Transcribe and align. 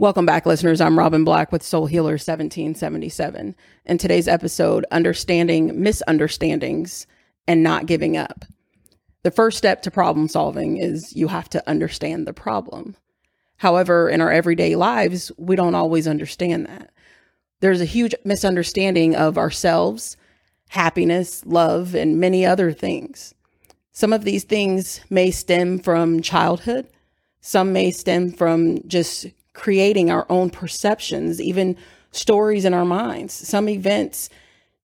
Welcome 0.00 0.26
back, 0.26 0.46
listeners. 0.46 0.80
I'm 0.80 0.96
Robin 0.96 1.24
Black 1.24 1.50
with 1.50 1.64
Soul 1.64 1.86
Healer 1.86 2.12
1777. 2.12 3.56
In 3.84 3.98
today's 3.98 4.28
episode, 4.28 4.86
Understanding 4.92 5.82
Misunderstandings 5.82 7.08
and 7.48 7.64
Not 7.64 7.86
Giving 7.86 8.16
Up. 8.16 8.44
The 9.24 9.32
first 9.32 9.58
step 9.58 9.82
to 9.82 9.90
problem 9.90 10.28
solving 10.28 10.76
is 10.76 11.16
you 11.16 11.26
have 11.26 11.48
to 11.48 11.68
understand 11.68 12.28
the 12.28 12.32
problem. 12.32 12.94
However, 13.56 14.08
in 14.08 14.20
our 14.20 14.30
everyday 14.30 14.76
lives, 14.76 15.32
we 15.36 15.56
don't 15.56 15.74
always 15.74 16.06
understand 16.06 16.66
that. 16.66 16.92
There's 17.58 17.80
a 17.80 17.84
huge 17.84 18.14
misunderstanding 18.24 19.16
of 19.16 19.36
ourselves, 19.36 20.16
happiness, 20.68 21.44
love, 21.44 21.96
and 21.96 22.20
many 22.20 22.46
other 22.46 22.70
things. 22.70 23.34
Some 23.90 24.12
of 24.12 24.22
these 24.22 24.44
things 24.44 25.00
may 25.10 25.32
stem 25.32 25.80
from 25.80 26.22
childhood. 26.22 26.86
Some 27.40 27.72
may 27.72 27.90
stem 27.90 28.30
from 28.30 28.86
just 28.86 29.26
creating 29.58 30.08
our 30.08 30.24
own 30.30 30.48
perceptions, 30.48 31.42
even 31.42 31.76
stories 32.12 32.64
in 32.64 32.72
our 32.72 32.84
minds. 32.84 33.34
Some 33.34 33.68
events 33.68 34.30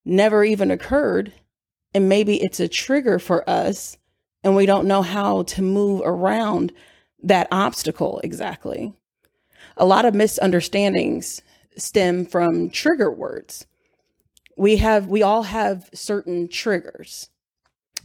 never 0.05 0.45
even 0.45 0.71
occurred, 0.73 1.33
and 1.95 2.09
maybe 2.09 2.43
it's 2.43 2.59
a 2.59 2.67
trigger 2.67 3.21
for 3.21 3.49
us, 3.49 3.97
and 4.43 4.57
we 4.57 4.67
don't 4.67 4.89
know 4.89 5.03
how 5.03 5.45
to 5.45 5.63
move 5.63 6.03
around 6.05 6.73
that 7.23 7.47
obstacle 7.53 8.21
exactly. 8.25 8.93
A 9.77 9.87
lot 9.87 10.05
of 10.05 10.15
misunderstandings 10.15 11.41
stem 11.77 12.27
from 12.27 12.69
trigger 12.69 13.11
words. 13.11 13.67
We 14.57 14.79
have 14.79 15.07
we 15.07 15.23
all 15.23 15.45
have 15.45 15.89
certain 15.95 16.49
triggers. 16.49 17.31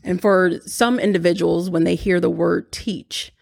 And 0.03 0.21
for 0.21 0.59
some 0.65 0.99
individuals 0.99 1.69
when 1.69 1.83
they 1.83 1.95
hear 1.95 2.19
the 2.19 2.29
word 2.29 2.71
teach, 2.71 3.33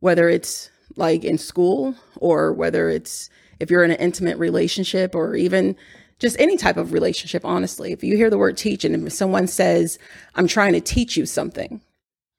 whether 0.00 0.28
it's 0.28 0.70
like 0.96 1.24
in 1.24 1.38
school 1.38 1.94
or 2.16 2.52
whether 2.52 2.88
it's 2.88 3.30
if 3.60 3.70
you're 3.70 3.84
in 3.84 3.90
an 3.90 3.98
intimate 3.98 4.38
relationship 4.38 5.14
or 5.14 5.34
even 5.34 5.76
just 6.18 6.38
any 6.38 6.56
type 6.56 6.76
of 6.76 6.92
relationship, 6.92 7.44
honestly. 7.44 7.92
If 7.92 8.02
you 8.02 8.16
hear 8.16 8.30
the 8.30 8.38
word 8.38 8.56
teach 8.56 8.84
and 8.84 9.06
if 9.06 9.12
someone 9.12 9.46
says, 9.46 9.98
I'm 10.34 10.46
trying 10.46 10.72
to 10.72 10.80
teach 10.80 11.16
you 11.16 11.26
something, 11.26 11.80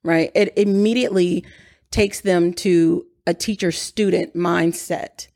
right, 0.04 0.32
it 0.34 0.58
immediately 0.58 1.46
takes 1.92 2.22
them 2.22 2.54
to 2.54 3.06
a 3.26 3.34
teacher 3.34 3.72
student 3.72 4.36
mindset. 4.36 5.28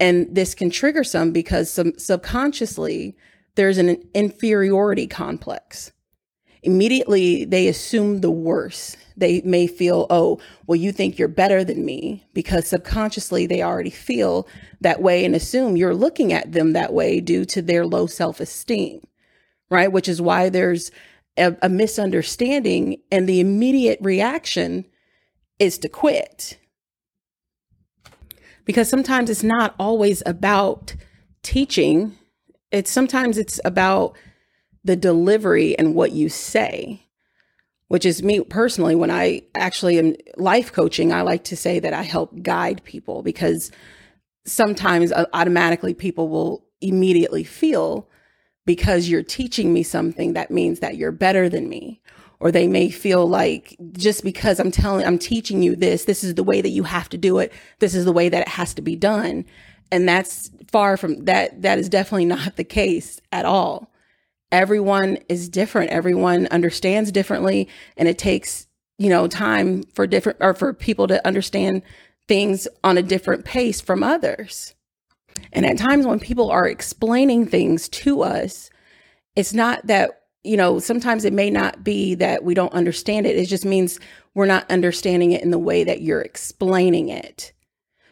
And 0.00 0.34
this 0.34 0.54
can 0.54 0.70
trigger 0.70 1.04
some 1.04 1.30
because 1.30 1.70
some 1.70 1.92
subconsciously 1.98 3.16
there's 3.54 3.78
an 3.78 4.02
inferiority 4.14 5.06
complex. 5.06 5.92
Immediately 6.62 7.46
they 7.46 7.68
assume 7.68 8.20
the 8.20 8.30
worst 8.30 8.96
they 9.20 9.42
may 9.42 9.66
feel, 9.66 10.06
oh, 10.10 10.40
well, 10.66 10.76
you 10.76 10.92
think 10.92 11.18
you're 11.18 11.28
better 11.28 11.62
than 11.62 11.84
me 11.84 12.26
because 12.32 12.66
subconsciously 12.66 13.46
they 13.46 13.62
already 13.62 13.90
feel 13.90 14.48
that 14.80 15.02
way 15.02 15.24
and 15.24 15.34
assume 15.36 15.76
you're 15.76 15.94
looking 15.94 16.32
at 16.32 16.52
them 16.52 16.72
that 16.72 16.92
way 16.92 17.20
due 17.20 17.44
to 17.44 17.62
their 17.62 17.86
low 17.86 18.06
self 18.06 18.40
esteem, 18.40 19.06
right? 19.70 19.92
Which 19.92 20.08
is 20.08 20.20
why 20.20 20.48
there's 20.48 20.90
a, 21.36 21.54
a, 21.62 21.68
misunderstanding 21.68 23.02
and 23.12 23.28
the 23.28 23.40
immediate 23.40 23.98
reaction 24.00 24.86
is 25.58 25.78
to 25.78 25.88
quit. 25.88 26.58
Because 28.64 28.88
sometimes 28.88 29.30
it's 29.30 29.42
not 29.42 29.74
always 29.78 30.22
about 30.26 30.94
teaching, 31.42 32.16
it's 32.72 32.90
sometimes 32.90 33.36
it's 33.36 33.60
about 33.64 34.16
the 34.84 34.96
delivery 34.96 35.78
and 35.78 35.94
what 35.94 36.12
you 36.12 36.28
say 36.28 37.02
which 37.88 38.06
is 38.06 38.22
me 38.22 38.40
personally 38.40 38.94
when 38.94 39.10
i 39.10 39.42
actually 39.54 39.98
am 39.98 40.14
life 40.36 40.72
coaching 40.72 41.12
i 41.12 41.22
like 41.22 41.44
to 41.44 41.56
say 41.56 41.78
that 41.78 41.92
i 41.92 42.02
help 42.02 42.42
guide 42.42 42.82
people 42.84 43.22
because 43.22 43.70
sometimes 44.44 45.12
uh, 45.12 45.26
automatically 45.32 45.94
people 45.94 46.28
will 46.28 46.64
immediately 46.80 47.44
feel 47.44 48.08
because 48.66 49.08
you're 49.08 49.22
teaching 49.22 49.72
me 49.72 49.82
something 49.82 50.34
that 50.34 50.50
means 50.50 50.80
that 50.80 50.96
you're 50.96 51.12
better 51.12 51.48
than 51.48 51.68
me. 51.68 52.00
Or 52.38 52.50
they 52.50 52.66
may 52.66 52.88
feel 52.88 53.26
like 53.26 53.76
just 53.92 54.24
because 54.24 54.58
i'm 54.58 54.70
telling 54.70 55.04
i'm 55.04 55.18
teaching 55.18 55.62
you 55.62 55.76
this 55.76 56.06
this 56.06 56.24
is 56.24 56.36
the 56.36 56.42
way 56.42 56.62
that 56.62 56.70
you 56.70 56.84
have 56.84 57.06
to 57.10 57.18
do 57.18 57.38
it 57.38 57.52
this 57.80 57.94
is 57.94 58.06
the 58.06 58.12
way 58.12 58.30
that 58.30 58.40
it 58.40 58.48
has 58.48 58.72
to 58.74 58.82
be 58.82 58.96
done. 58.96 59.44
And 59.92 60.08
that's 60.08 60.50
far 60.72 60.96
from 60.96 61.26
that 61.26 61.60
that 61.60 61.78
is 61.78 61.90
definitely 61.90 62.24
not 62.36 62.56
the 62.56 62.64
case 62.64 63.20
at 63.30 63.44
all 63.44 63.90
everyone 64.52 65.18
is 65.28 65.48
different. 65.48 65.90
Everyone 65.90 66.46
understands 66.48 67.12
differently. 67.12 67.68
And 67.96 68.08
it 68.08 68.18
takes, 68.18 68.66
you 68.98 69.08
know, 69.08 69.26
time 69.26 69.82
for 69.94 70.06
different 70.06 70.38
or 70.40 70.54
for 70.54 70.72
people 70.72 71.06
to 71.08 71.26
understand 71.26 71.82
things 72.28 72.68
on 72.84 72.98
a 72.98 73.02
different 73.02 73.44
pace 73.44 73.80
from 73.80 74.02
others. 74.02 74.74
And 75.52 75.66
at 75.66 75.78
times 75.78 76.06
when 76.06 76.20
people 76.20 76.50
are 76.50 76.66
explaining 76.66 77.46
things 77.46 77.88
to 77.88 78.22
us, 78.22 78.70
it's 79.36 79.52
not 79.52 79.86
that, 79.86 80.22
you 80.42 80.56
know, 80.56 80.78
sometimes 80.78 81.24
it 81.24 81.32
may 81.32 81.50
not 81.50 81.82
be 81.82 82.14
that 82.16 82.44
we 82.44 82.54
don't 82.54 82.72
understand 82.72 83.26
it. 83.26 83.36
It 83.36 83.46
just 83.46 83.64
means 83.64 84.00
we're 84.34 84.46
not 84.46 84.70
understanding 84.70 85.32
it 85.32 85.42
in 85.42 85.50
the 85.50 85.58
way 85.58 85.84
that 85.84 86.02
you're 86.02 86.20
explaining 86.20 87.08
it. 87.08 87.52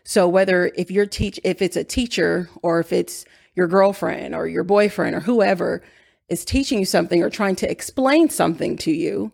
So 0.05 0.27
whether 0.27 0.73
if 0.75 0.91
you're 0.91 1.07
teach 1.07 1.39
if 1.45 1.61
it's 1.61 1.77
a 1.77 1.85
teacher 1.85 2.49
or 2.63 2.81
if 2.81 2.93
it's 2.93 3.25
your 3.55 3.67
girlfriend 3.67 4.35
or 4.35 4.47
your 4.47 4.65
boyfriend 4.65 5.15
or 5.15 5.21
whoever, 5.21 5.83
is 6.29 6.45
teaching 6.45 6.79
you 6.79 6.85
something 6.85 7.23
or 7.23 7.31
trying 7.31 7.57
to 7.57 7.71
explain 7.71 8.29
something 8.29 8.77
to 8.79 8.93
you, 8.93 9.33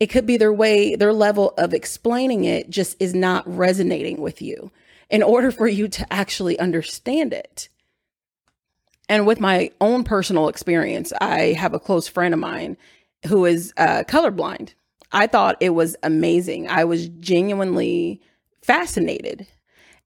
it 0.00 0.06
could 0.06 0.26
be 0.26 0.36
their 0.36 0.52
way, 0.52 0.94
their 0.94 1.12
level 1.12 1.52
of 1.58 1.74
explaining 1.74 2.44
it 2.44 2.70
just 2.70 2.96
is 3.00 3.14
not 3.14 3.44
resonating 3.46 4.20
with 4.20 4.40
you 4.40 4.70
in 5.10 5.22
order 5.22 5.50
for 5.50 5.66
you 5.66 5.88
to 5.88 6.12
actually 6.12 6.58
understand 6.58 7.32
it. 7.32 7.68
And 9.08 9.26
with 9.26 9.40
my 9.40 9.70
own 9.80 10.04
personal 10.04 10.48
experience, 10.48 11.12
I 11.20 11.52
have 11.52 11.74
a 11.74 11.80
close 11.80 12.06
friend 12.06 12.34
of 12.34 12.40
mine 12.40 12.76
who 13.26 13.46
is 13.46 13.72
uh, 13.76 14.04
colorblind. 14.06 14.74
I 15.10 15.26
thought 15.26 15.56
it 15.60 15.70
was 15.70 15.96
amazing. 16.02 16.68
I 16.68 16.84
was 16.84 17.08
genuinely 17.08 18.20
fascinated. 18.62 19.46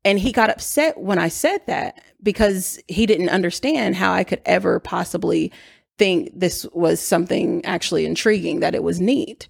And 0.04 0.18
he 0.18 0.32
got 0.32 0.50
upset 0.50 0.98
when 0.98 1.18
I 1.18 1.28
said 1.28 1.66
that 1.66 2.02
because 2.22 2.78
he 2.88 3.06
didn't 3.06 3.28
understand 3.28 3.96
how 3.96 4.12
I 4.12 4.24
could 4.24 4.40
ever 4.46 4.80
possibly 4.80 5.52
think 6.02 6.32
this 6.34 6.66
was 6.72 6.98
something 6.98 7.64
actually 7.64 8.06
intriguing, 8.06 8.58
that 8.58 8.74
it 8.74 8.82
was 8.82 9.00
neat. 9.00 9.46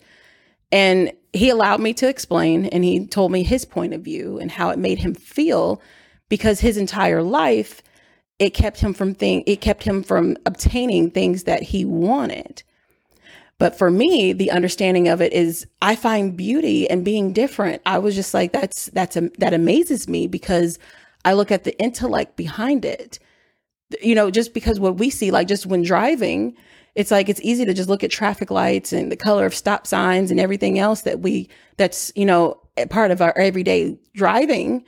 And 0.71 1.15
he 1.33 1.49
allowed 1.49 1.81
me 1.81 1.95
to 1.95 2.07
explain 2.07 2.67
and 2.67 2.85
he 2.85 3.07
told 3.07 3.33
me 3.33 3.43
his 3.43 3.65
point 3.65 3.95
of 3.95 4.03
view 4.03 4.39
and 4.39 4.51
how 4.51 4.69
it 4.69 4.79
made 4.79 4.99
him 4.99 5.15
feel 5.15 5.81
because 6.29 6.61
his 6.61 6.77
entire 6.77 7.23
life 7.23 7.83
it 8.39 8.51
kept 8.51 8.81
him 8.81 8.93
from 8.93 9.15
thing 9.15 9.45
it 9.47 9.63
kept 9.63 9.83
him 9.83 10.03
from 10.03 10.37
obtaining 10.45 11.11
things 11.11 11.45
that 11.45 11.63
he 11.63 11.87
wanted. 11.87 12.63
But 13.59 13.79
for 13.79 13.91
me, 13.91 14.35
the 14.35 14.51
understanding 14.51 15.09
of 15.09 15.23
it 15.23 15.33
is 15.33 15.67
I 15.81 15.97
find 15.97 16.37
beauty 16.37 16.91
and 16.91 17.03
being 17.03 17.33
different. 17.33 17.81
I 17.87 17.97
was 17.97 18.15
just 18.15 18.35
like 18.35 18.53
that's 18.53 18.87
that's 18.93 19.17
a, 19.17 19.31
that 19.39 19.55
amazes 19.55 20.07
me 20.07 20.27
because 20.27 20.79
I 21.25 21.33
look 21.33 21.51
at 21.51 21.65
the 21.65 21.79
intellect 21.79 22.37
behind 22.37 22.85
it 22.85 23.19
you 24.03 24.15
know, 24.15 24.31
just 24.31 24.55
because 24.55 24.81
what 24.81 24.99
we 24.99 25.11
see, 25.11 25.31
like 25.31 25.49
just 25.49 25.67
when 25.67 25.83
driving, 25.83 26.57
it's 26.95 27.11
like 27.11 27.29
it's 27.29 27.41
easy 27.43 27.65
to 27.65 27.75
just 27.75 27.89
look 27.89 28.05
at 28.05 28.11
traffic 28.11 28.51
lights 28.51 28.93
and 28.93 29.11
the 29.11 29.17
color 29.17 29.47
of 29.47 29.55
stop 29.55 29.87
signs 29.87 30.31
and 30.31 30.39
everything 30.39 30.79
else 30.79 31.03
that 31.03 31.21
we, 31.21 31.49
that's, 31.77 32.13
you 32.15 32.27
know, 32.27 32.61
part 32.91 33.11
of 33.11 33.21
our 33.21 33.37
everyday 33.37 33.99
driving. 34.15 34.85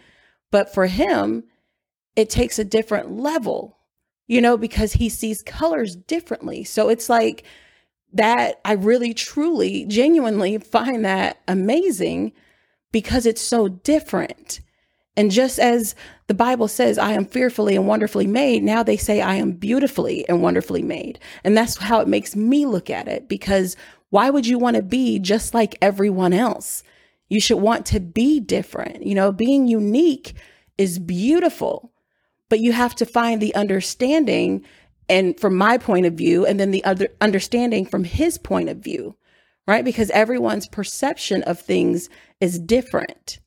But 0.50 0.72
for 0.72 0.86
him, 0.86 1.44
it 2.16 2.30
takes 2.30 2.58
a 2.58 2.64
different 2.64 3.12
level, 3.12 3.78
you 4.26 4.40
know, 4.40 4.56
because 4.56 4.92
he 4.92 5.08
sees 5.08 5.42
colors 5.42 5.96
differently. 5.96 6.64
So 6.64 6.88
it's 6.88 7.08
like 7.08 7.44
that, 8.12 8.60
I 8.64 8.72
really, 8.72 9.14
truly, 9.14 9.84
genuinely 9.86 10.58
find 10.58 11.04
that 11.04 11.40
amazing 11.48 12.32
because 12.92 13.26
it's 13.26 13.42
so 13.42 13.66
different. 13.68 14.60
And 15.16 15.30
just 15.30 15.58
as 15.58 15.94
the 16.26 16.34
Bible 16.34 16.66
says, 16.66 16.98
I 16.98 17.12
am 17.12 17.24
fearfully 17.24 17.76
and 17.76 17.86
wonderfully 17.86 18.26
made, 18.26 18.62
now 18.62 18.82
they 18.82 18.96
say 18.96 19.20
I 19.20 19.36
am 19.36 19.52
beautifully 19.52 20.28
and 20.28 20.42
wonderfully 20.42 20.82
made. 20.82 21.20
And 21.44 21.56
that's 21.56 21.76
how 21.76 22.00
it 22.00 22.08
makes 22.08 22.34
me 22.34 22.66
look 22.66 22.90
at 22.90 23.06
it 23.06 23.28
because 23.28 23.76
why 24.10 24.30
would 24.30 24.46
you 24.46 24.58
want 24.58 24.76
to 24.76 24.82
be 24.82 25.18
just 25.18 25.54
like 25.54 25.78
everyone 25.80 26.32
else? 26.32 26.82
You 27.28 27.40
should 27.40 27.58
want 27.58 27.86
to 27.86 28.00
be 28.00 28.40
different. 28.40 29.06
You 29.06 29.14
know, 29.14 29.32
being 29.32 29.68
unique 29.68 30.34
is 30.78 30.98
beautiful, 30.98 31.92
but 32.48 32.60
you 32.60 32.72
have 32.72 32.94
to 32.96 33.06
find 33.06 33.40
the 33.40 33.54
understanding 33.54 34.64
and 35.08 35.38
from 35.38 35.56
my 35.56 35.78
point 35.78 36.06
of 36.06 36.14
view, 36.14 36.46
and 36.46 36.58
then 36.58 36.70
the 36.70 36.84
other 36.84 37.08
understanding 37.20 37.84
from 37.84 38.04
his 38.04 38.38
point 38.38 38.68
of 38.68 38.78
view, 38.78 39.16
right? 39.66 39.84
Because 39.84 40.10
everyone's 40.10 40.66
perception 40.68 41.42
of 41.42 41.60
things 41.60 42.08
is 42.40 42.58
different. 42.58 43.38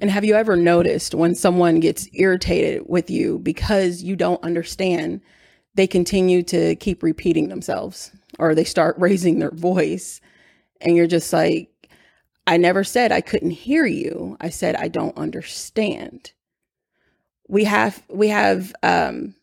And 0.00 0.10
have 0.10 0.24
you 0.24 0.34
ever 0.34 0.56
noticed 0.56 1.14
when 1.14 1.34
someone 1.34 1.80
gets 1.80 2.08
irritated 2.14 2.84
with 2.86 3.10
you 3.10 3.38
because 3.40 4.02
you 4.02 4.16
don't 4.16 4.42
understand, 4.44 5.22
they 5.74 5.86
continue 5.86 6.42
to 6.44 6.76
keep 6.76 7.02
repeating 7.02 7.48
themselves 7.48 8.12
or 8.38 8.54
they 8.54 8.64
start 8.64 8.96
raising 9.00 9.38
their 9.40 9.52
voice 9.52 10.20
and 10.80 10.96
you're 10.96 11.06
just 11.08 11.32
like, 11.32 11.70
I 12.46 12.56
never 12.58 12.84
said 12.84 13.12
I 13.12 13.22
couldn't 13.22 13.52
hear 13.52 13.86
you. 13.86 14.36
I 14.40 14.50
said 14.50 14.76
I 14.76 14.88
don't 14.88 15.16
understand. 15.18 16.32
we 17.48 17.64
have 17.64 18.02
we 18.08 18.28
have 18.28 18.74
um 18.82 19.34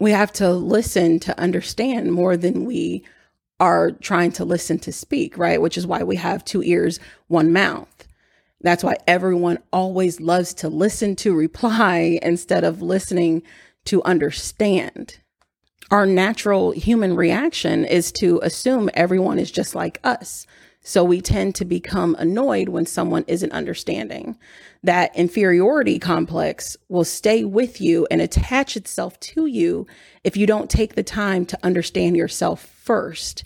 we 0.00 0.12
have 0.12 0.32
to 0.34 0.50
listen 0.52 1.20
to 1.20 1.38
understand 1.40 2.12
more 2.12 2.36
than 2.36 2.64
we 2.64 3.04
are 3.60 3.92
trying 3.92 4.32
to 4.32 4.44
listen 4.44 4.78
to 4.80 4.92
speak, 4.92 5.38
right? 5.38 5.60
Which 5.62 5.78
is 5.78 5.86
why 5.86 6.02
we 6.04 6.16
have 6.16 6.44
two 6.44 6.62
ears, 6.62 7.00
one 7.28 7.52
mouth. 7.52 7.91
That's 8.62 8.84
why 8.84 8.96
everyone 9.06 9.58
always 9.72 10.20
loves 10.20 10.54
to 10.54 10.68
listen 10.68 11.16
to 11.16 11.34
reply 11.34 12.18
instead 12.22 12.64
of 12.64 12.82
listening 12.82 13.42
to 13.86 14.02
understand. 14.04 15.18
Our 15.90 16.06
natural 16.06 16.70
human 16.70 17.16
reaction 17.16 17.84
is 17.84 18.12
to 18.12 18.40
assume 18.42 18.88
everyone 18.94 19.38
is 19.38 19.50
just 19.50 19.74
like 19.74 20.00
us. 20.04 20.46
So 20.84 21.04
we 21.04 21.20
tend 21.20 21.54
to 21.56 21.64
become 21.64 22.16
annoyed 22.18 22.68
when 22.68 22.86
someone 22.86 23.24
isn't 23.28 23.52
understanding. 23.52 24.36
That 24.82 25.14
inferiority 25.14 25.98
complex 25.98 26.76
will 26.88 27.04
stay 27.04 27.44
with 27.44 27.80
you 27.80 28.06
and 28.10 28.20
attach 28.20 28.76
itself 28.76 29.18
to 29.20 29.46
you 29.46 29.86
if 30.24 30.36
you 30.36 30.46
don't 30.46 30.70
take 30.70 30.94
the 30.94 31.04
time 31.04 31.46
to 31.46 31.58
understand 31.62 32.16
yourself 32.16 32.64
first. 32.64 33.44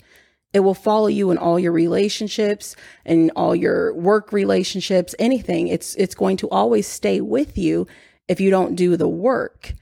It 0.53 0.61
will 0.61 0.73
follow 0.73 1.07
you 1.07 1.29
in 1.31 1.37
all 1.37 1.59
your 1.59 1.71
relationships 1.71 2.75
and 3.05 3.31
all 3.35 3.55
your 3.55 3.93
work 3.93 4.31
relationships, 4.31 5.13
anything. 5.19 5.67
It's 5.67 5.93
it's 5.95 6.15
going 6.15 6.37
to 6.37 6.49
always 6.49 6.87
stay 6.87 7.21
with 7.21 7.57
you 7.57 7.85
if 8.27 8.39
you 8.39 8.49
don't 8.49 8.75
do 8.75 8.97
the 8.97 9.09
work. 9.09 9.73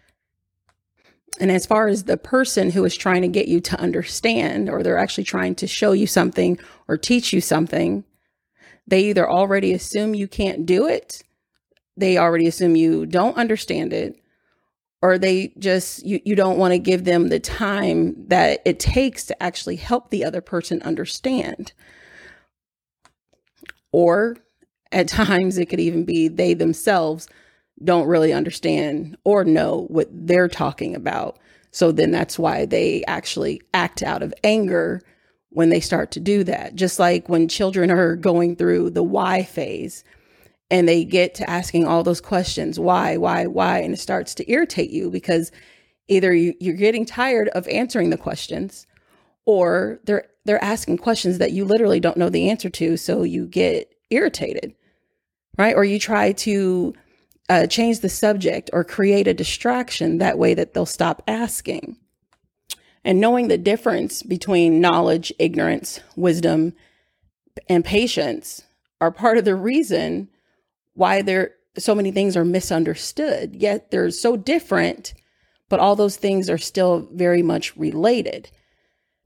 And 1.39 1.51
as 1.51 1.65
far 1.65 1.87
as 1.87 2.03
the 2.03 2.17
person 2.17 2.71
who 2.71 2.85
is 2.85 2.95
trying 2.95 3.21
to 3.21 3.27
get 3.27 3.47
you 3.47 3.59
to 3.61 3.79
understand, 3.79 4.69
or 4.69 4.81
they're 4.81 4.97
actually 4.97 5.25
trying 5.25 5.55
to 5.55 5.67
show 5.67 5.91
you 5.91 6.07
something 6.07 6.57
or 6.87 6.97
teach 6.97 7.33
you 7.33 7.41
something, 7.41 8.05
they 8.87 9.01
either 9.05 9.29
already 9.29 9.73
assume 9.73 10.15
you 10.15 10.27
can't 10.27 10.65
do 10.65 10.87
it, 10.87 11.23
they 11.97 12.17
already 12.17 12.47
assume 12.47 12.75
you 12.75 13.05
don't 13.05 13.37
understand 13.37 13.91
it, 13.91 14.17
or 15.05 15.19
they 15.19 15.53
just, 15.59 16.03
you, 16.03 16.19
you 16.25 16.35
don't 16.35 16.57
want 16.57 16.71
to 16.71 16.79
give 16.79 17.03
them 17.03 17.27
the 17.27 17.39
time 17.39 18.15
that 18.27 18.59
it 18.65 18.79
takes 18.79 19.23
to 19.23 19.43
actually 19.43 19.75
help 19.75 20.09
the 20.09 20.25
other 20.25 20.41
person 20.41 20.81
understand. 20.81 21.73
Or 23.91 24.35
at 24.91 25.07
times, 25.07 25.59
it 25.59 25.67
could 25.67 25.79
even 25.79 26.05
be 26.05 26.27
they 26.27 26.55
themselves 26.55 27.27
don't 27.83 28.07
really 28.07 28.33
understand 28.33 29.15
or 29.23 29.43
know 29.43 29.85
what 29.89 30.07
they're 30.11 30.47
talking 30.47 30.95
about. 30.95 31.37
So 31.69 31.91
then 31.91 32.09
that's 32.09 32.39
why 32.39 32.65
they 32.65 33.03
actually 33.07 33.61
act 33.75 34.01
out 34.01 34.23
of 34.23 34.33
anger 34.43 35.03
when 35.49 35.69
they 35.69 35.81
start 35.81 36.09
to 36.11 36.19
do 36.19 36.43
that. 36.45 36.73
Just 36.73 36.97
like 36.97 37.29
when 37.29 37.47
children 37.47 37.91
are 37.91 38.15
going 38.15 38.55
through 38.55 38.89
the 38.89 39.03
why 39.03 39.43
phase 39.43 40.03
and 40.71 40.87
they 40.87 41.03
get 41.05 41.35
to 41.35 41.49
asking 41.49 41.85
all 41.85 42.03
those 42.03 42.21
questions 42.21 42.79
why, 42.79 43.17
why, 43.17 43.45
why? 43.45 43.79
And 43.79 43.93
it 43.93 43.99
starts 43.99 44.33
to 44.35 44.51
irritate 44.51 44.89
you 44.89 45.09
because 45.09 45.51
either 46.07 46.33
you, 46.33 46.53
you're 46.59 46.75
getting 46.75 47.05
tired 47.05 47.49
of 47.49 47.67
answering 47.67 48.09
the 48.09 48.17
questions 48.17 48.87
or 49.45 49.99
they're 50.05 50.27
they're 50.45 50.63
asking 50.63 50.97
questions 50.97 51.39
that 51.39 51.53
you 51.53 51.65
literally 51.65 51.99
don't 51.99 52.17
know 52.17 52.29
the 52.29 52.49
answer 52.49 52.69
to 52.69 52.97
so 52.97 53.23
you 53.23 53.47
get 53.47 53.91
irritated 54.11 54.75
right 55.57 55.75
or 55.75 55.83
you 55.83 55.99
try 55.99 56.31
to 56.31 56.93
uh, 57.49 57.67
change 57.67 57.99
the 57.99 58.09
subject 58.09 58.69
or 58.73 58.83
create 58.83 59.27
a 59.27 59.33
distraction 59.33 60.17
that 60.17 60.37
way 60.37 60.53
that 60.53 60.73
they'll 60.73 60.85
stop 60.85 61.21
asking. 61.27 61.97
And 63.03 63.21
knowing 63.21 63.47
the 63.47 63.57
difference 63.57 64.23
between 64.23 64.81
knowledge, 64.81 65.31
ignorance, 65.37 65.99
wisdom, 66.15 66.73
and 67.69 67.85
patience 67.85 68.63
are 68.99 69.11
part 69.11 69.37
of 69.37 69.45
the 69.45 69.55
reason 69.55 70.29
why 70.95 71.21
there 71.21 71.51
so 71.77 71.93
many 71.93 72.11
things 72.11 72.37
are 72.37 72.45
misunderstood. 72.45 73.55
Yet 73.55 73.91
they're 73.91 74.11
so 74.11 74.35
different, 74.35 75.13
but 75.69 75.79
all 75.79 75.95
those 75.95 76.17
things 76.17 76.49
are 76.49 76.57
still 76.57 77.09
very 77.13 77.41
much 77.41 77.75
related. 77.75 78.49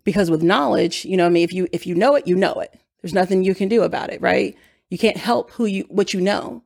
Because 0.04 0.32
with 0.32 0.42
knowledge, 0.42 1.06
you 1.06 1.18
know, 1.18 1.26
I 1.26 1.30
mean, 1.30 1.44
if 1.44 1.54
you 1.54 1.68
if 1.72 1.86
you 1.86 1.96
know 1.96 2.16
it, 2.16 2.28
you 2.28 2.36
know 2.36 2.54
it. 2.54 2.78
There's 3.02 3.14
nothing 3.14 3.44
you 3.44 3.56
can 3.56 3.70
do 3.70 3.84
about 3.84 4.12
it, 4.12 4.22
right? 4.22 4.58
You 4.90 4.98
can't 4.98 5.18
help 5.18 5.52
who 5.52 5.66
you 5.66 5.86
what 5.90 6.14
you 6.14 6.22
know. 6.22 6.64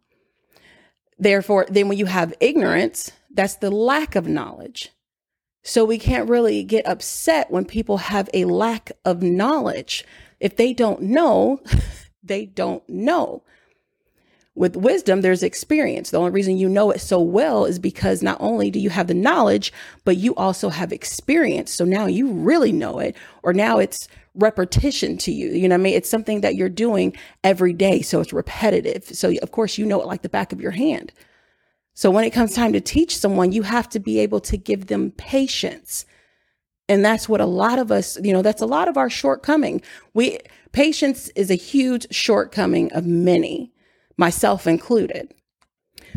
Therefore, 1.20 1.66
then 1.70 1.88
when 1.88 1.98
you 1.98 2.06
have 2.06 2.34
ignorance, 2.40 3.12
that's 3.32 3.56
the 3.56 3.72
lack 3.72 4.16
of 4.16 4.28
knowledge. 4.28 4.92
So 5.64 5.86
we 5.86 5.98
can't 5.98 6.30
really 6.30 6.64
get 6.64 6.86
upset 6.86 7.50
when 7.50 7.66
people 7.66 7.98
have 7.98 8.30
a 8.34 8.46
lack 8.46 8.92
of 9.06 9.24
knowledge. 9.24 10.04
If 10.40 10.58
they 10.58 10.74
don't 10.74 11.02
know, 11.02 11.62
they 12.24 12.46
don't 12.46 12.88
know. 12.90 13.44
With 14.56 14.76
wisdom, 14.76 15.22
there's 15.22 15.42
experience. 15.42 16.12
The 16.12 16.20
only 16.20 16.30
reason 16.30 16.58
you 16.58 16.70
know 16.70 16.92
it 16.92 17.02
so 17.02 17.20
well 17.20 17.66
is 17.66 17.80
because 17.80 18.22
not 18.22 18.38
only 18.40 18.70
do 18.70 18.80
you 18.80 18.92
have 18.92 19.08
the 19.08 19.16
knowledge, 19.16 19.74
but 20.06 20.18
you 20.18 20.36
also 20.36 20.70
have 20.70 20.94
experience. 20.94 21.74
So 21.74 21.86
now 21.86 22.06
you 22.06 22.32
really 22.32 22.72
know 22.72 23.00
it, 23.00 23.16
or 23.42 23.52
now 23.52 23.80
it's 23.80 24.08
repetition 24.36 25.18
to 25.18 25.32
you. 25.32 25.50
You 25.50 25.68
know 25.68 25.74
what 25.74 25.82
I 25.82 25.84
mean? 25.84 25.96
It's 25.96 26.10
something 26.10 26.42
that 26.42 26.56
you're 26.56 26.70
doing 26.70 27.16
every 27.44 27.74
day. 27.74 28.02
So 28.04 28.22
it's 28.22 28.34
repetitive. 28.34 29.06
So, 29.06 29.34
of 29.42 29.52
course, 29.52 29.80
you 29.80 29.88
know 29.88 30.02
it 30.02 30.08
like 30.08 30.22
the 30.22 30.30
back 30.30 30.54
of 30.54 30.62
your 30.62 30.72
hand. 30.72 31.12
So 31.96 32.12
when 32.12 32.24
it 32.24 32.32
comes 32.32 32.54
time 32.54 32.74
to 32.74 32.82
teach 32.82 33.18
someone, 33.18 33.52
you 33.52 33.64
have 33.64 33.90
to 33.90 34.00
be 34.00 34.20
able 34.20 34.40
to 34.42 34.58
give 34.58 34.88
them 34.88 35.12
patience. 35.12 36.06
And 36.90 37.04
that's 37.04 37.30
what 37.30 37.42
a 37.42 37.46
lot 37.46 37.80
of 37.80 37.92
us, 37.92 38.20
you 38.22 38.34
know, 38.34 38.42
that's 38.42 38.62
a 38.62 38.68
lot 38.68 38.88
of 38.88 38.98
our 38.98 39.10
shortcoming. 39.10 39.82
We 40.14 40.40
patience 40.74 41.30
is 41.30 41.50
a 41.50 41.56
huge 41.56 42.08
shortcoming 42.14 42.92
of 42.94 43.06
many, 43.06 43.72
myself 44.18 44.68
included. 44.68 45.34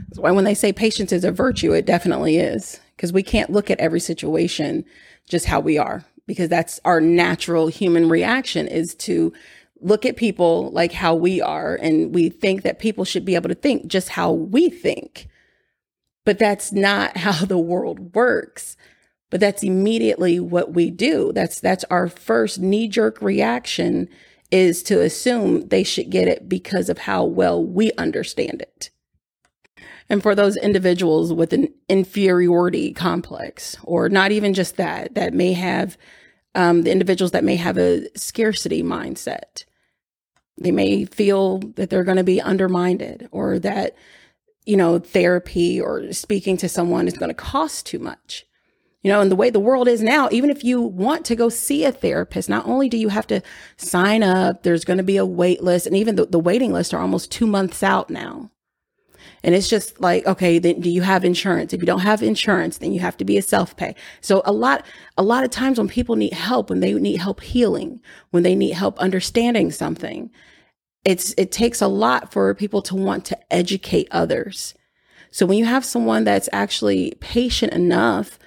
That's 0.08 0.18
why 0.18 0.30
when 0.30 0.44
they 0.44 0.54
say 0.54 0.72
patience 0.72 1.12
is 1.12 1.24
a 1.24 1.32
virtue, 1.32 1.72
it 1.72 1.86
definitely 1.86 2.38
is. 2.38 2.80
Because 2.96 3.12
we 3.12 3.22
can't 3.22 3.50
look 3.50 3.70
at 3.70 3.78
every 3.78 4.00
situation 4.00 4.84
just 5.28 5.46
how 5.46 5.60
we 5.60 5.76
are 5.76 6.04
because 6.26 6.48
that's 6.48 6.80
our 6.84 7.00
natural 7.00 7.68
human 7.68 8.08
reaction 8.08 8.66
is 8.66 8.94
to 8.94 9.32
look 9.80 10.04
at 10.04 10.16
people 10.16 10.70
like 10.70 10.92
how 10.92 11.14
we 11.14 11.40
are 11.40 11.76
and 11.76 12.14
we 12.14 12.28
think 12.28 12.62
that 12.62 12.78
people 12.78 13.04
should 13.04 13.24
be 13.24 13.34
able 13.34 13.48
to 13.48 13.54
think 13.54 13.86
just 13.86 14.10
how 14.10 14.32
we 14.32 14.68
think. 14.68 15.28
But 16.24 16.38
that's 16.38 16.72
not 16.72 17.16
how 17.16 17.44
the 17.44 17.58
world 17.58 18.14
works. 18.14 18.76
But 19.28 19.40
that's 19.40 19.64
immediately 19.64 20.38
what 20.38 20.72
we 20.72 20.90
do. 20.90 21.32
That's 21.34 21.58
that's 21.58 21.84
our 21.90 22.08
first 22.08 22.60
knee-jerk 22.60 23.20
reaction 23.20 24.08
is 24.50 24.82
to 24.84 25.00
assume 25.00 25.68
they 25.68 25.82
should 25.82 26.10
get 26.10 26.28
it 26.28 26.48
because 26.48 26.88
of 26.88 26.98
how 26.98 27.24
well 27.24 27.62
we 27.62 27.92
understand 27.92 28.62
it. 28.62 28.90
And 30.08 30.22
for 30.22 30.34
those 30.34 30.56
individuals 30.56 31.32
with 31.32 31.52
an 31.52 31.68
inferiority 31.88 32.92
complex, 32.92 33.76
or 33.82 34.08
not 34.08 34.30
even 34.30 34.54
just 34.54 34.76
that, 34.76 35.14
that 35.14 35.34
may 35.34 35.52
have 35.52 35.98
um, 36.54 36.82
the 36.82 36.92
individuals 36.92 37.32
that 37.32 37.44
may 37.44 37.56
have 37.56 37.76
a 37.76 38.08
scarcity 38.16 38.82
mindset, 38.82 39.64
they 40.58 40.70
may 40.70 41.04
feel 41.04 41.58
that 41.74 41.90
they're 41.90 42.04
going 42.04 42.16
to 42.16 42.24
be 42.24 42.40
undermined 42.40 43.28
or 43.30 43.58
that, 43.58 43.94
you 44.64 44.76
know, 44.76 44.98
therapy 44.98 45.80
or 45.80 46.12
speaking 46.12 46.56
to 46.58 46.68
someone 46.68 47.08
is 47.08 47.18
going 47.18 47.28
to 47.28 47.34
cost 47.34 47.84
too 47.84 47.98
much. 47.98 48.46
You 49.02 49.12
know, 49.12 49.20
and 49.20 49.30
the 49.30 49.36
way 49.36 49.50
the 49.50 49.60
world 49.60 49.86
is 49.86 50.02
now, 50.02 50.28
even 50.32 50.50
if 50.50 50.64
you 50.64 50.80
want 50.80 51.24
to 51.26 51.36
go 51.36 51.48
see 51.48 51.84
a 51.84 51.92
therapist, 51.92 52.48
not 52.48 52.66
only 52.66 52.88
do 52.88 52.96
you 52.96 53.08
have 53.08 53.26
to 53.28 53.40
sign 53.76 54.22
up, 54.22 54.62
there's 54.62 54.84
going 54.84 54.96
to 54.96 55.04
be 55.04 55.16
a 55.16 55.24
wait 55.24 55.62
list, 55.62 55.86
and 55.86 55.96
even 55.96 56.16
the, 56.16 56.26
the 56.26 56.40
waiting 56.40 56.72
lists 56.72 56.92
are 56.92 57.00
almost 57.00 57.30
two 57.30 57.46
months 57.46 57.82
out 57.82 58.10
now. 58.10 58.50
And 59.42 59.54
it's 59.54 59.68
just 59.68 60.00
like, 60.00 60.26
okay, 60.26 60.58
then 60.58 60.80
do 60.80 60.90
you 60.90 61.02
have 61.02 61.24
insurance? 61.24 61.72
If 61.72 61.80
you 61.80 61.86
don't 61.86 62.00
have 62.00 62.22
insurance, 62.22 62.78
then 62.78 62.92
you 62.92 62.98
have 62.98 63.16
to 63.18 63.24
be 63.24 63.38
a 63.38 63.42
self 63.42 63.76
pay. 63.76 63.94
So 64.20 64.42
a 64.44 64.52
lot, 64.52 64.84
a 65.16 65.22
lot 65.22 65.44
of 65.44 65.50
times 65.50 65.78
when 65.78 65.88
people 65.88 66.16
need 66.16 66.32
help, 66.32 66.68
when 66.68 66.80
they 66.80 66.92
need 66.94 67.18
help 67.18 67.40
healing, 67.40 68.00
when 68.30 68.42
they 68.42 68.56
need 68.56 68.72
help 68.72 68.98
understanding 68.98 69.70
something, 69.70 70.30
it's, 71.04 71.32
it 71.38 71.52
takes 71.52 71.80
a 71.80 71.86
lot 71.86 72.32
for 72.32 72.52
people 72.54 72.82
to 72.82 72.96
want 72.96 73.24
to 73.26 73.38
educate 73.52 74.08
others. 74.10 74.74
So 75.30 75.46
when 75.46 75.58
you 75.58 75.64
have 75.66 75.84
someone 75.84 76.24
that's 76.24 76.48
actually 76.52 77.12
patient 77.20 77.72
enough 77.72 78.38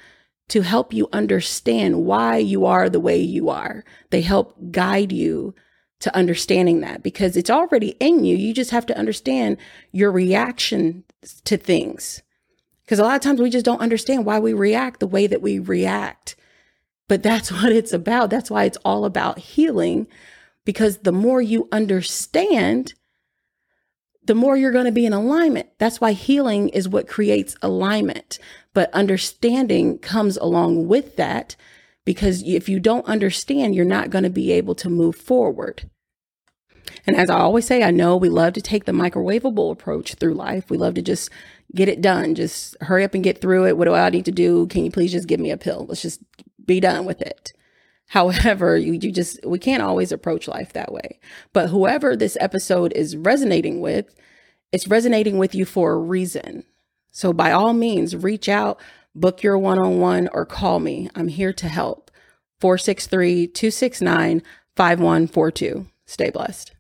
to 0.50 0.62
help 0.62 0.94
you 0.94 1.08
understand 1.14 2.06
why 2.06 2.38
you 2.38 2.66
are 2.66 2.90
the 2.90 3.00
way 3.00 3.18
you 3.18 3.50
are, 3.50 3.84
they 4.10 4.22
help 4.22 4.56
guide 4.72 5.12
you 5.12 5.56
to 6.00 6.16
understanding 6.16 6.80
that 6.82 7.04
because 7.04 7.36
it's 7.36 7.50
already 7.50 7.90
in 8.00 8.24
you. 8.24 8.36
You 8.36 8.54
just 8.54 8.72
have 8.72 8.86
to 8.88 8.98
understand 8.98 9.58
your 9.92 10.12
reaction 10.12 11.04
to 11.46 11.58
things. 11.58 12.22
Because 12.84 13.00
a 13.00 13.04
lot 13.04 13.16
of 13.16 13.22
times 13.22 13.42
we 13.42 13.50
just 13.50 13.66
don't 13.66 13.82
understand 13.82 14.26
why 14.26 14.40
we 14.40 14.54
react 14.54 15.00
the 15.00 15.08
way 15.08 15.28
that 15.28 15.42
we 15.42 15.60
react. 15.60 16.36
But 17.08 17.22
that's 17.22 17.52
what 17.52 17.72
it's 17.72 17.94
about. 17.94 18.30
That's 18.30 18.50
why 18.50 18.64
it's 18.64 18.78
all 18.84 19.06
about 19.06 19.40
healing. 19.40 20.08
Because 20.66 21.00
the 21.00 21.12
more 21.12 21.42
you 21.42 21.68
understand, 21.72 22.94
the 24.24 24.36
more 24.36 24.58
you're 24.58 24.72
going 24.72 24.86
to 24.86 24.92
be 24.92 25.06
in 25.06 25.14
alignment. 25.14 25.70
That's 25.78 26.02
why 26.02 26.12
healing 26.12 26.70
is 26.70 26.90
what 26.90 27.08
creates 27.08 27.56
alignment. 27.62 28.40
But 28.74 28.94
understanding 28.94 29.98
comes 30.00 30.38
along 30.38 30.88
with 30.88 31.16
that 31.16 31.56
because 32.06 32.44
if 32.44 32.70
you 32.70 32.80
don't 32.80 33.06
understand, 33.06 33.76
you're 33.76 33.86
not 33.86 34.10
going 34.10 34.24
to 34.24 34.30
be 34.30 34.52
able 34.52 34.76
to 34.76 34.90
move 34.90 35.16
forward. 35.16 35.90
And 37.06 37.16
as 37.16 37.30
I 37.30 37.40
always 37.40 37.66
say, 37.66 37.84
I 37.84 37.92
know 37.92 38.18
we 38.18 38.30
love 38.30 38.54
to 38.54 38.62
take 38.62 38.86
the 38.86 38.92
microwavable 38.92 39.72
approach 39.72 40.16
through 40.16 40.34
life. 40.34 40.70
We 40.70 40.78
love 40.78 40.96
to 40.96 41.02
just 41.02 41.30
get 41.74 41.88
it 41.90 42.02
done. 42.02 42.36
Just 42.36 42.76
hurry 42.82 43.04
up 43.04 43.14
and 43.14 43.24
get 43.24 43.42
through 43.42 43.68
it. 43.68 43.78
What 43.78 43.86
do 43.86 43.94
I 43.94 44.10
need 44.10 44.26
to 44.26 44.32
do? 44.32 44.68
Can 44.68 44.86
you 44.86 44.92
please 44.92 45.12
just 45.12 45.28
give 45.28 45.40
me 45.40 45.52
a 45.52 45.58
pill? 45.58 45.86
Let's 45.88 46.02
just 46.02 46.22
be 46.66 46.80
done 46.80 47.06
with 47.06 47.22
it. 47.22 47.54
However, 48.10 48.76
you, 48.76 48.94
you 48.94 49.12
just, 49.12 49.40
we 49.46 49.60
can't 49.60 49.84
always 49.84 50.12
approach 50.12 50.48
life 50.48 50.74
that 50.74 50.92
way. 50.92 51.20
But 51.54 51.70
whoever 51.70 52.16
this 52.16 52.38
episode 52.40 52.92
is 52.96 53.16
resonating 53.16 53.82
with, 53.82 54.16
it's 54.72 54.88
resonating 54.88 55.38
with 55.38 55.54
you 55.54 55.64
for 55.64 55.94
a 55.94 55.98
reason. 55.98 56.64
So 57.12 57.34
by 57.34 57.52
all 57.52 57.74
means, 57.74 58.16
reach 58.16 58.50
out, 58.50 58.80
book 59.14 59.44
your 59.44 59.58
one 59.58 59.80
on 59.80 60.00
one, 60.00 60.28
or 60.34 60.46
call 60.46 60.80
me. 60.80 61.10
I'm 61.16 61.28
here 61.28 61.54
to 61.54 61.68
help. 61.68 62.10
463 62.60 63.48
269 63.48 64.42
5142. 64.76 65.88
Stay 66.06 66.30
blessed. 66.32 66.72